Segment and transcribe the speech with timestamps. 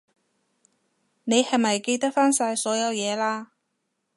[1.25, 3.49] 你係咪記得返晒所有嘢喇？